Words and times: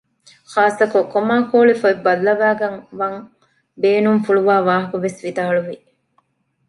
ޚާއްޞަކޮށް 0.51 1.09
ކޮމާކޯޅި 1.13 1.73
ފޮތް 1.81 2.01
ބައްލަވައިގަންވަން 2.05 3.19
ބޭނުންފުޅުވާ 3.81 4.55
ވާހަކަ 4.67 4.97
ވެސް 5.03 5.19
ވިދާޅުވި 5.25 5.77